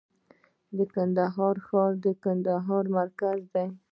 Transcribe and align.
د 0.77 0.79
کندهار 0.93 1.55
ښار 1.67 1.91
د 2.03 2.05
کندهار 2.23 2.83
مرکز 2.97 3.39
دی 3.53 3.67